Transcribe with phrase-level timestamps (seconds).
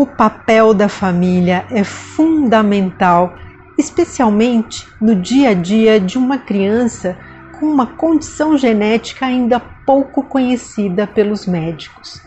[0.00, 3.34] o papel da família é fundamental,
[3.76, 7.18] especialmente no dia a dia de uma criança
[7.58, 12.18] com uma condição genética ainda pouco conhecida pelos médicos.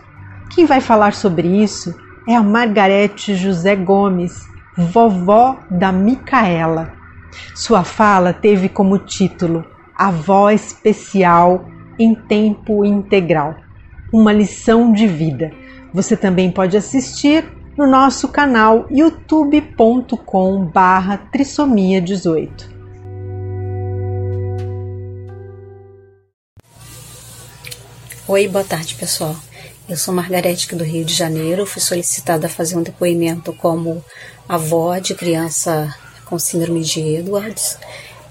[0.52, 4.48] Quem vai falar sobre isso é a Margarete José Gomes,
[4.78, 6.94] vovó da Micaela.
[7.56, 9.66] Sua fala teve como título
[9.98, 11.66] Avó Especial
[11.98, 13.56] em Tempo Integral
[14.14, 15.52] uma lição de vida.
[15.92, 22.72] Você também pode assistir no nosso canal youtube.com barra trissomia 18.
[28.28, 29.36] Oi, boa tarde pessoal.
[29.90, 31.66] Eu sou Margarete do Rio de Janeiro.
[31.66, 34.04] Fui solicitada a fazer um depoimento como
[34.48, 35.94] avó de criança
[36.26, 37.78] com síndrome de Edwards.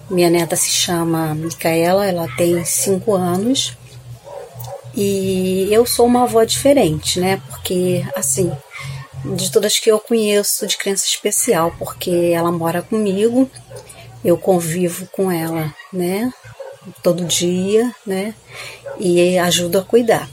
[0.09, 3.77] Minha neta se chama Micaela, ela tem 5 anos
[4.95, 7.41] e eu sou uma avó diferente, né?
[7.49, 8.53] Porque, assim,
[9.25, 13.49] de todas que eu conheço de criança especial, porque ela mora comigo,
[14.25, 16.33] eu convivo com ela, né?
[17.03, 18.35] Todo dia, né?
[18.99, 20.29] E ajudo a cuidar.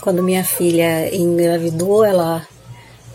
[0.00, 2.46] Quando minha filha engravidou, ela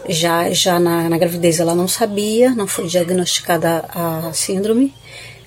[0.10, 4.94] já, já na, na gravidez ela não sabia, não foi diagnosticada a síndrome.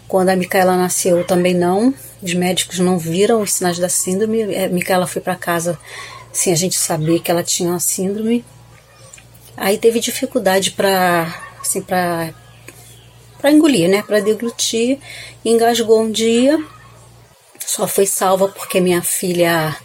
[0.06, 4.42] Quando a Micaela nasceu, também não, os médicos não viram os sinais da síndrome.
[4.55, 5.78] É, Micaela foi para casa
[6.33, 8.44] sem a gente saber que ela tinha uma síndrome.
[9.56, 12.33] Aí teve dificuldade para assim, para
[13.44, 14.98] engolir, né, para deglutir,
[15.44, 16.62] engasgou um dia.
[17.64, 19.77] Só foi salva porque minha filha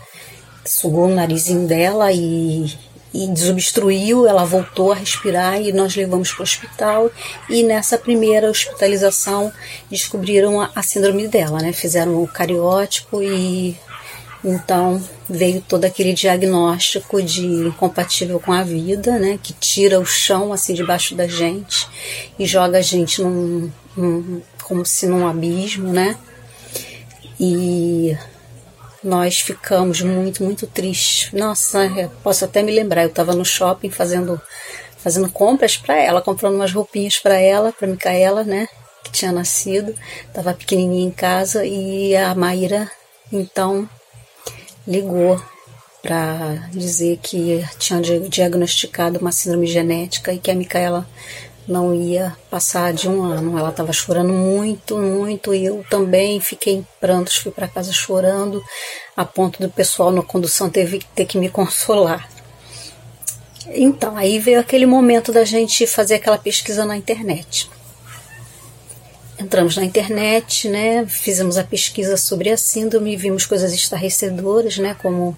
[0.65, 2.77] sugou o narizinho dela e
[3.13, 7.11] e desobstruiu, ela voltou a respirar e nós levamos para o hospital.
[7.49, 9.51] E nessa primeira hospitalização
[9.89, 11.73] descobriram a, a, síndrome dela, né?
[11.73, 13.75] Fizeram o cariótipo e
[14.43, 19.39] então veio todo aquele diagnóstico de incompatível com a vida, né?
[19.41, 21.87] Que tira o chão assim debaixo da gente
[22.37, 26.15] e joga a gente num, num como se num abismo, né?
[27.39, 28.17] E
[29.03, 31.31] nós ficamos muito, muito tristes.
[31.33, 31.89] Nossa,
[32.23, 34.39] posso até me lembrar, eu estava no shopping fazendo
[34.97, 38.67] fazendo compras para ela, comprando umas roupinhas para ela, para Micaela, né,
[39.01, 39.95] que tinha nascido,
[40.27, 42.91] estava pequenininha em casa e a Maíra
[43.31, 43.87] então
[44.89, 45.39] ligou
[46.01, 51.07] para dizer que tinha diagnosticado uma síndrome genética e que a Micaela
[51.67, 53.57] não ia passar de um ano.
[53.57, 58.63] Ela estava chorando muito, muito, e eu também fiquei em prantos, fui para casa chorando,
[59.15, 62.27] a ponto do pessoal na condução teve ter que me consolar.
[63.67, 67.69] Então, aí veio aquele momento da gente fazer aquela pesquisa na internet.
[69.39, 75.37] Entramos na internet, né, fizemos a pesquisa sobre a síndrome, vimos coisas estarrecedoras, né, como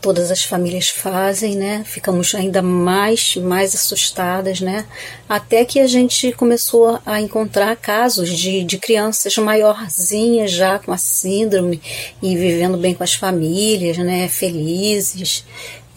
[0.00, 1.82] todas as famílias fazem, né?
[1.84, 4.86] Ficamos ainda mais mais assustadas, né?
[5.28, 10.96] Até que a gente começou a encontrar casos de, de crianças maiorzinhas já com a
[10.96, 11.80] síndrome
[12.22, 14.26] e vivendo bem com as famílias, né?
[14.28, 15.44] Felizes.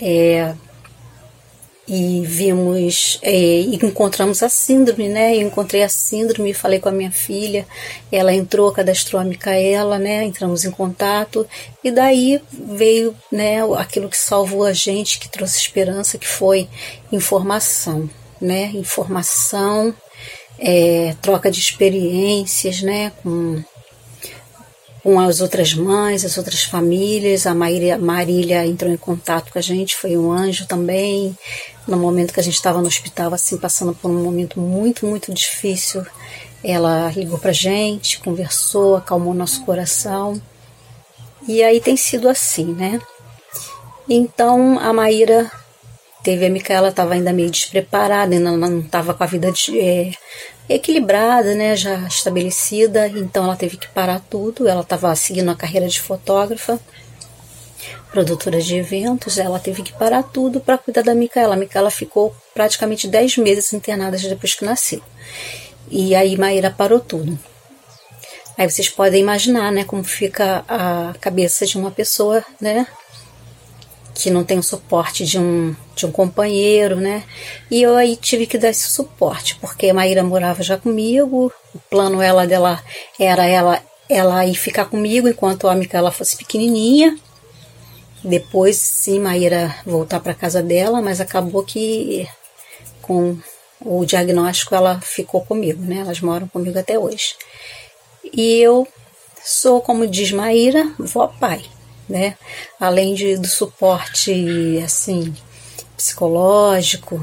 [0.02, 0.54] É,
[1.88, 5.36] e vimos é, e encontramos a síndrome, né?
[5.36, 7.68] Eu encontrei a síndrome, falei com a minha filha,
[8.12, 10.24] ela entrou, cadastrou a Micaela, né?
[10.24, 11.46] Entramos em contato
[11.84, 13.58] e daí veio, né?
[13.78, 16.70] Aquilo que salvou a gente, que trouxe esperança, que foi
[17.12, 18.72] informação, né?
[18.74, 19.94] Informação,
[20.58, 23.12] é, troca de experiências, né?
[23.22, 23.62] Com
[25.04, 27.46] com as outras mães, as outras famílias.
[27.46, 31.38] A Marília, Marília entrou em contato com a gente, foi um anjo também.
[31.86, 35.34] No momento que a gente estava no hospital, assim, passando por um momento muito, muito
[35.34, 36.06] difícil,
[36.64, 40.42] ela ligou pra gente, conversou, acalmou nosso coração.
[41.46, 43.02] E aí tem sido assim, né?
[44.08, 45.52] Então a Maíra
[46.24, 50.12] teve a Micaela, estava ainda meio despreparada, ainda não estava com a vida de, é,
[50.70, 54.68] equilibrada, né, já estabelecida, então ela teve que parar tudo.
[54.68, 56.80] Ela estava seguindo a carreira de fotógrafa,
[58.12, 61.56] produtora de eventos, ela teve que parar tudo para cuidar da Micaela.
[61.56, 65.02] A Micaela ficou praticamente 10 meses internada depois que nasceu.
[65.90, 67.38] E aí Maíra parou tudo.
[68.58, 72.88] Aí vocês podem imaginar, né, como fica a cabeça de uma pessoa, né,
[74.14, 77.24] que não tem o suporte de um, de um companheiro, né?
[77.70, 81.80] E eu aí tive que dar esse suporte, porque a Maíra morava já comigo, o
[81.90, 82.82] plano ela dela
[83.20, 87.18] era ela ela ir ficar comigo enquanto a Micaela fosse pequenininha.
[88.24, 92.28] Depois, sim, Maíra voltar para casa dela, mas acabou que
[93.02, 93.38] com
[93.82, 96.00] o diagnóstico ela ficou comigo, né?
[96.00, 97.36] Elas moram comigo até hoje.
[98.32, 98.88] E eu
[99.44, 101.64] sou, como diz Maíra, vó-pai
[102.08, 102.36] né?
[102.80, 105.34] Além de, do suporte, assim,
[105.96, 107.22] psicológico,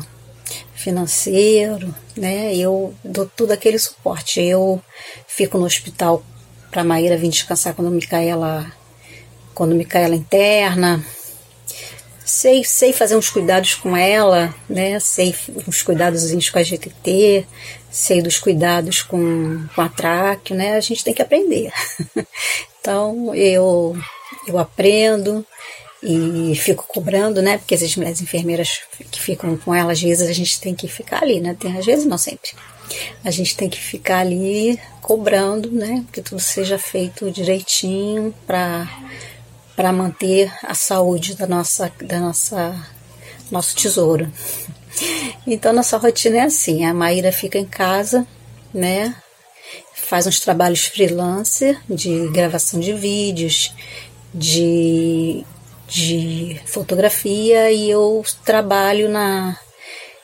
[0.74, 2.54] financeiro, né?
[2.54, 4.40] Eu dou todo aquele suporte.
[4.40, 4.82] Eu
[5.26, 6.22] fico no hospital
[6.70, 8.72] para Maíra vir descansar quando Micaela
[9.54, 11.04] quando Micaela interna.
[12.24, 14.98] Sei, sei fazer uns cuidados com ela, né?
[15.00, 15.34] Sei
[15.66, 17.44] uns cuidados com a GTT,
[17.90, 20.76] sei dos cuidados com, com a tráqueo, né?
[20.76, 21.72] A gente tem que aprender.
[22.80, 23.96] então eu
[24.46, 25.44] eu aprendo,
[26.02, 27.58] e fico cobrando, né?
[27.58, 31.22] Porque as mulheres enfermeiras que ficam com ela, às vezes a gente tem que ficar
[31.22, 31.54] ali, né?
[31.58, 32.52] Tem, às vezes não sempre.
[33.22, 36.04] A gente tem que ficar ali cobrando, né?
[36.10, 38.88] Que tudo seja feito direitinho para
[39.76, 42.74] para manter a saúde da nossa da nossa
[43.50, 44.30] nosso tesouro.
[45.46, 48.26] Então nossa rotina é assim, a Maíra fica em casa,
[48.72, 49.14] né?
[49.94, 53.72] Faz uns trabalhos freelancer de gravação de vídeos,
[54.32, 55.44] de
[55.90, 59.58] de fotografia e eu trabalho na.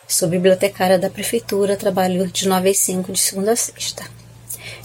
[0.08, 4.04] Sou bibliotecária da prefeitura, trabalho de 9 às 5, de segunda a sexta.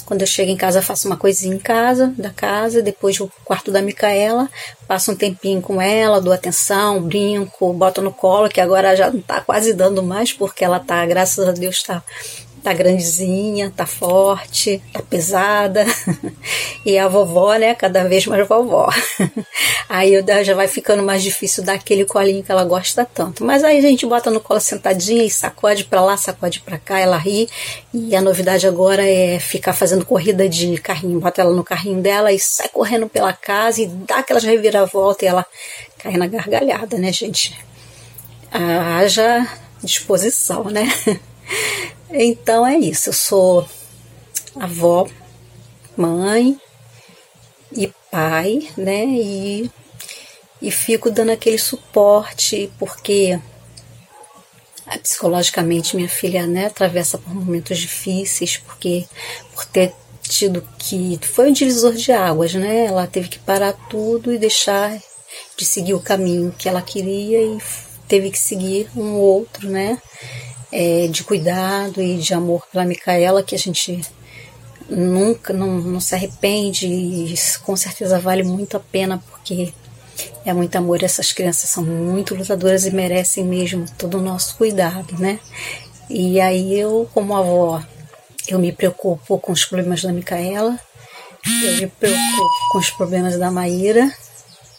[0.03, 3.45] Quando eu chego em casa, faço uma coisinha em casa, da casa, depois vou pro
[3.45, 4.49] quarto da Micaela,
[4.87, 9.21] passo um tempinho com ela, dou atenção, brinco, boto no colo, que agora já não
[9.21, 12.03] tá quase dando mais, porque ela tá, graças a Deus, tá
[12.63, 15.85] tá grandezinha, tá forte, tá pesada.
[16.85, 18.89] e a vovó, né, cada vez mais vovó.
[19.89, 20.13] aí
[20.43, 23.43] já vai ficando mais difícil dar aquele colinho que ela gosta tanto.
[23.43, 26.99] Mas aí a gente bota no colo sentadinha e sacode para lá, sacode para cá,
[26.99, 27.49] ela ri.
[27.93, 31.19] E a novidade agora é ficar fazendo corrida de carrinho.
[31.19, 35.27] Bota ela no carrinho dela e sai correndo pela casa e dá aquelas reviravoltas e
[35.27, 35.45] ela
[35.97, 37.57] cai na gargalhada, né, gente?
[38.51, 39.47] Haja
[39.83, 40.87] disposição, né?
[42.13, 43.67] Então é isso, eu sou
[44.59, 45.07] avó,
[45.95, 46.59] mãe
[47.71, 49.05] e pai, né?
[49.05, 49.71] E,
[50.61, 53.39] e fico dando aquele suporte, porque
[55.01, 59.05] psicologicamente minha filha né, atravessa por momentos difíceis, porque
[59.53, 61.17] por ter tido que.
[61.21, 62.87] Foi um divisor de águas, né?
[62.87, 64.99] Ela teve que parar tudo e deixar
[65.57, 67.57] de seguir o caminho que ela queria e
[68.05, 69.97] teve que seguir um outro, né?
[70.71, 74.01] É, de cuidado e de amor pela Micaela que a gente
[74.89, 77.33] nunca não, não se arrepende e
[77.63, 79.73] com certeza vale muito a pena porque
[80.45, 81.03] é muito amor.
[81.03, 85.39] Essas crianças são muito lutadoras e merecem mesmo todo o nosso cuidado, né?
[86.09, 87.81] E aí eu, como avó,
[88.47, 90.77] eu me preocupo com os problemas da Micaela,
[91.45, 94.11] eu me preocupo com os problemas da Maíra.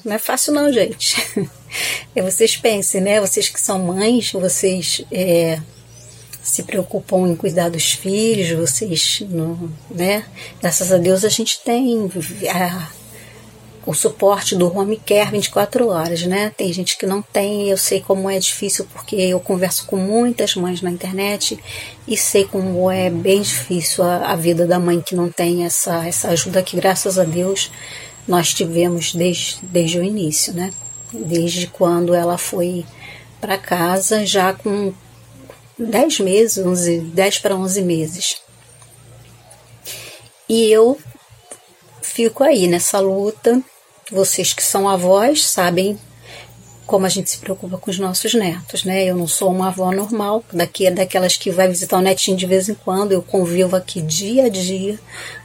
[0.05, 1.17] Não é fácil não, gente.
[2.15, 3.19] É, vocês pensem, né?
[3.19, 5.59] Vocês que são mães, vocês é,
[6.53, 10.23] se preocupam em cuidar dos filhos, vocês, não, né?
[10.61, 12.11] Graças a Deus a gente tem
[12.47, 12.91] a,
[13.87, 16.53] o suporte do Home Care 24 horas, né?
[16.55, 20.55] Tem gente que não tem, eu sei como é difícil porque eu converso com muitas
[20.55, 21.59] mães na internet
[22.07, 26.07] e sei como é bem difícil a, a vida da mãe que não tem essa,
[26.07, 27.73] essa ajuda que graças a Deus
[28.29, 30.71] nós tivemos desde, desde o início, né?
[31.11, 32.85] Desde quando ela foi
[33.41, 34.93] para casa já com
[35.79, 38.37] 10 meses, 11, 10 para 11 meses.
[40.49, 40.99] E eu
[42.03, 43.63] fico aí nessa luta.
[44.11, 45.99] Vocês que são avós sabem
[46.87, 49.05] como a gente se preocupa com os nossos netos, né?
[49.05, 52.45] Eu não sou uma avó normal, daqui é daquelas que vai visitar o netinho de
[52.45, 53.13] vez em quando.
[53.13, 54.99] Eu convivo aqui dia a dia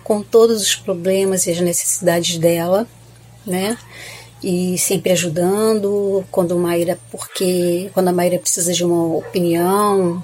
[0.04, 2.86] com todos os problemas e as necessidades dela,
[3.46, 3.78] né?
[4.44, 10.24] E sempre ajudando quando Maíra, porque quando a Maíra precisa de uma opinião,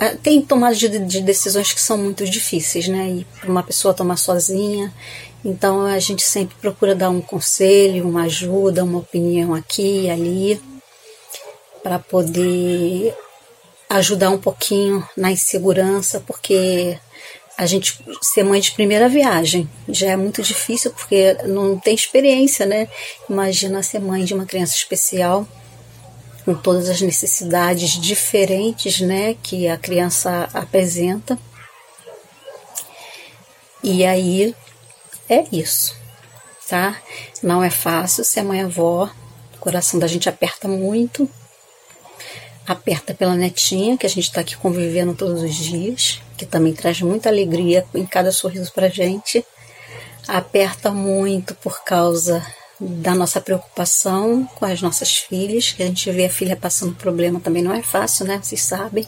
[0.00, 3.08] ah, tem tomadas de, de, decisões que são muito difíceis, né?
[3.08, 4.92] E para uma pessoa tomar sozinha.
[5.44, 10.60] Então a gente sempre procura dar um conselho, uma ajuda, uma opinião aqui e ali,
[11.82, 13.14] para poder
[13.88, 16.98] ajudar um pouquinho na insegurança, porque
[17.56, 22.66] a gente ser mãe de primeira viagem já é muito difícil porque não tem experiência,
[22.66, 22.88] né?
[23.28, 25.46] Imagina ser mãe de uma criança especial
[26.44, 31.36] com todas as necessidades diferentes, né, que a criança apresenta.
[33.82, 34.54] E aí
[35.28, 35.96] é isso,
[36.68, 36.96] tá?
[37.42, 39.10] Não é fácil ser mãe avó,
[39.56, 41.28] o coração da gente aperta muito.
[42.64, 47.00] Aperta pela netinha, que a gente está aqui convivendo todos os dias, que também traz
[47.00, 49.44] muita alegria em cada sorriso pra gente.
[50.28, 52.44] Aperta muito por causa
[52.78, 57.40] da nossa preocupação com as nossas filhas, que a gente vê a filha passando problema
[57.40, 58.38] também não é fácil, né?
[58.42, 59.06] Vocês sabem.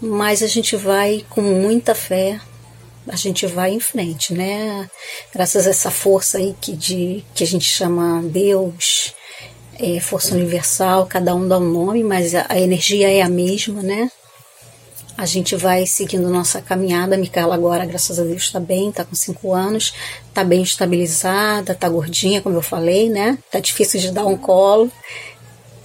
[0.00, 2.38] Mas a gente vai com muita fé,
[3.08, 4.88] a gente vai em frente, né?
[5.32, 9.14] Graças a essa força aí que, de, que a gente chama Deus,
[9.78, 13.82] é força universal, cada um dá um nome, mas a, a energia é a mesma,
[13.82, 14.10] né?
[15.16, 17.14] A gente vai seguindo nossa caminhada.
[17.14, 19.94] A Micaela agora, graças a Deus, está bem, está com 5 anos,
[20.28, 23.38] está bem estabilizada, está gordinha, como eu falei, né?
[23.50, 24.92] Tá difícil de dar um colo.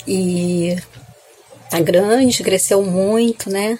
[0.05, 0.75] E
[1.69, 3.79] tá grande, cresceu muito, né?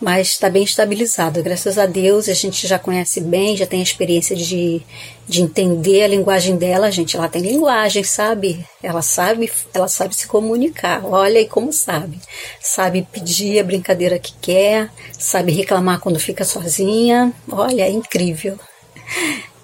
[0.00, 1.42] Mas está bem estabilizado.
[1.42, 4.80] Graças a Deus, a gente já conhece bem, já tem a experiência de,
[5.28, 6.90] de entender a linguagem dela.
[6.90, 8.64] Gente, ela tem linguagem, sabe?
[8.82, 11.04] Ela sabe, ela sabe se comunicar.
[11.04, 12.18] Olha aí como sabe.
[12.60, 17.32] Sabe pedir a brincadeira que quer, sabe reclamar quando fica sozinha.
[17.50, 18.58] Olha, é incrível.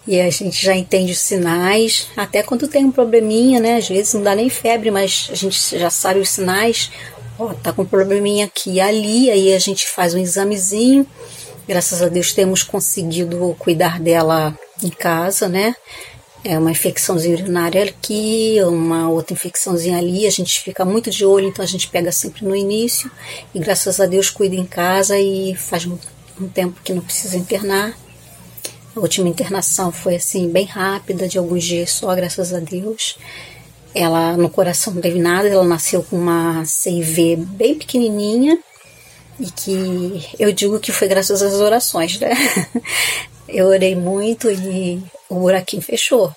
[0.07, 3.77] E a gente já entende os sinais, até quando tem um probleminha, né?
[3.77, 6.93] Às vezes não dá nem febre, mas a gente já sabe os sinais
[7.39, 11.07] ó, tá com um probleminha aqui e ali, aí a gente faz um examezinho.
[11.67, 15.75] Graças a Deus temos conseguido cuidar dela em casa, né?
[16.45, 21.49] É uma infecçãozinha urinária aqui, uma outra infecçãozinha ali, a gente fica muito de olho,
[21.49, 23.11] então a gente pega sempre no início
[23.53, 25.99] e graças a Deus cuida em casa e faz um
[26.55, 27.99] tempo que não precisa internar.
[28.95, 33.19] A última internação foi assim bem rápida, de alguns dias só, graças a Deus.
[33.97, 38.59] Ela no coração não teve nada, ela nasceu com uma CIV bem pequenininha
[39.41, 42.31] e que eu digo que foi graças às orações, né?
[43.49, 46.35] Eu orei muito e o buraquinho fechou,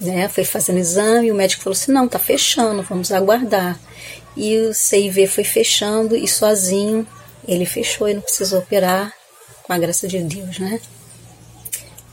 [0.00, 0.28] né?
[0.28, 3.78] Foi fazendo exame, o médico falou assim: "Não, tá fechando, vamos aguardar".
[4.36, 7.06] E o CIV foi fechando e sozinho
[7.46, 9.12] ele fechou e não precisou operar,
[9.62, 10.80] com a graça de Deus, né?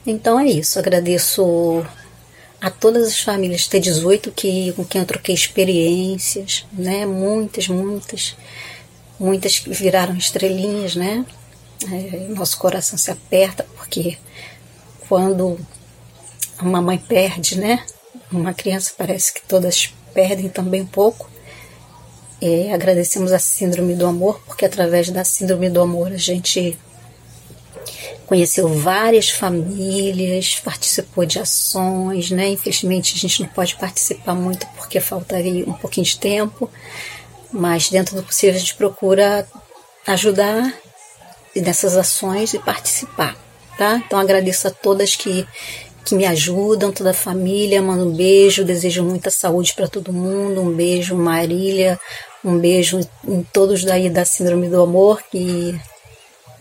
[0.05, 1.83] Então é isso, agradeço
[2.59, 7.05] a todas as famílias T18 que, com quem eu troquei experiências, né?
[7.05, 8.35] Muitas, muitas,
[9.19, 11.25] muitas que viraram estrelinhas, né?
[11.91, 14.17] É, nosso coração se aperta porque
[15.07, 15.59] quando
[16.59, 17.85] uma mãe perde, né?
[18.31, 21.29] Uma criança parece que todas perdem também um pouco.
[22.41, 26.77] É, agradecemos a síndrome do amor, porque através da síndrome do amor a gente
[28.27, 32.49] conheceu várias famílias, participou de ações, né?
[32.49, 36.69] Infelizmente a gente não pode participar muito porque faltaria um pouquinho de tempo,
[37.51, 39.47] mas dentro do possível a gente procura
[40.05, 40.73] ajudar
[41.55, 43.35] nessas ações e participar,
[43.77, 44.03] tá?
[44.05, 45.47] Então agradeço a todas que
[46.03, 50.61] que me ajudam, toda a família, mando um beijo, desejo muita saúde para todo mundo,
[50.61, 51.99] um beijo Marília,
[52.45, 55.77] um beijo em todos daí da Síndrome do Amor, que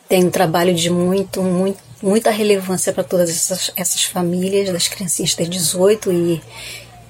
[0.08, 5.34] tem um trabalho de muito, muito muita relevância para todas essas, essas, famílias, das criancinhas
[5.34, 6.42] de 18 e,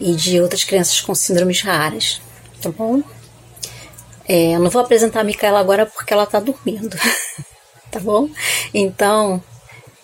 [0.00, 2.20] e de outras crianças com síndromes raras,
[2.60, 3.02] tá bom?
[4.28, 6.96] É, eu não vou apresentar a Micaela agora porque ela está dormindo,
[7.90, 8.28] tá bom?
[8.72, 9.42] Então,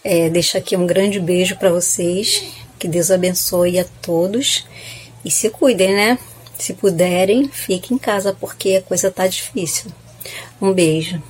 [0.05, 2.45] é, deixo aqui um grande beijo para vocês,
[2.79, 4.67] que Deus abençoe a todos
[5.25, 6.19] e se cuidem, né?
[6.59, 9.91] Se puderem, fiquem em casa porque a coisa tá difícil.
[10.61, 11.21] Um beijo.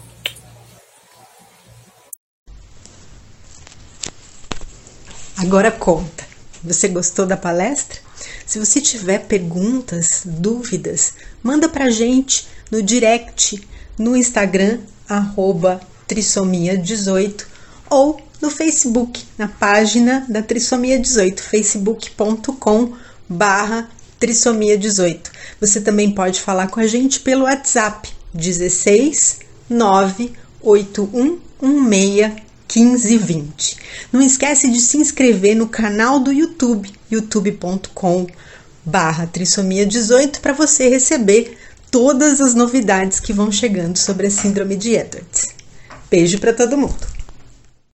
[5.42, 6.24] Agora conta.
[6.62, 7.98] Você gostou da palestra?
[8.46, 13.60] Se você tiver perguntas, dúvidas, manda pra gente no direct
[13.98, 14.78] no Instagram
[16.08, 17.44] trissomia18
[17.90, 22.92] ou no Facebook, na página da Trissomia 18, facebook.com
[23.28, 25.28] barra trissomia 18.
[25.60, 33.76] Você também pode falar com a gente pelo WhatsApp 16 98116 1520.
[34.12, 38.26] Não esquece de se inscrever no canal do YouTube, youtube.com
[38.84, 41.56] barra trissomia 18 para você receber
[41.90, 45.48] todas as novidades que vão chegando sobre a síndrome de Edwards.
[46.10, 47.11] Beijo para todo mundo!